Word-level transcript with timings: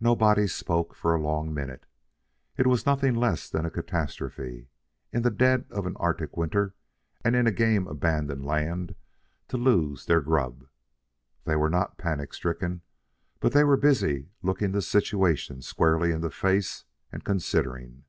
Nobody 0.00 0.46
spoke 0.46 0.94
for 0.94 1.14
a 1.14 1.20
long 1.20 1.52
minute. 1.52 1.84
It 2.56 2.66
was 2.66 2.86
nothing 2.86 3.14
less 3.14 3.50
than 3.50 3.66
a 3.66 3.70
catastrophe, 3.70 4.68
in 5.12 5.20
the 5.20 5.30
dead 5.30 5.66
of 5.68 5.84
an 5.84 5.98
Arctic 5.98 6.34
winter 6.34 6.74
and 7.22 7.36
in 7.36 7.46
a 7.46 7.52
game 7.52 7.86
abandoned 7.86 8.46
land, 8.46 8.94
to 9.48 9.58
lose 9.58 10.06
their 10.06 10.22
grub. 10.22 10.66
They 11.44 11.56
were 11.56 11.68
not 11.68 11.98
panic 11.98 12.32
stricken, 12.32 12.80
but 13.38 13.52
they 13.52 13.64
were 13.64 13.76
busy 13.76 14.30
looking 14.40 14.72
the 14.72 14.80
situation 14.80 15.60
squarely 15.60 16.10
in 16.10 16.22
the 16.22 16.30
face 16.30 16.84
and 17.12 17.22
considering. 17.22 18.04